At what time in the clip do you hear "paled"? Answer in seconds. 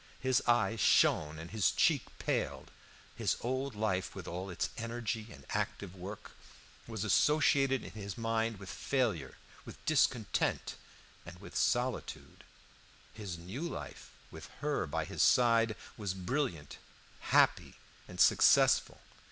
2.17-2.71